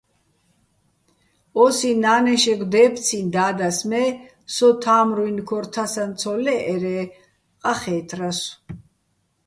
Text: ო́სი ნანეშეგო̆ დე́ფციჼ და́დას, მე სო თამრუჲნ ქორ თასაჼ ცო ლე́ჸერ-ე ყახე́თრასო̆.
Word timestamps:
ო́სი 1.63 1.91
ნანეშეგო̆ 2.01 2.69
დე́ფციჼ 2.73 3.19
და́დას, 3.33 3.79
მე 3.89 4.03
სო 4.53 4.67
თამრუჲნ 4.83 5.37
ქორ 5.47 5.65
თასაჼ 5.73 6.03
ცო 6.19 6.33
ლე́ჸერ-ე 6.43 6.99
ყახე́თრასო̆. 7.61 8.49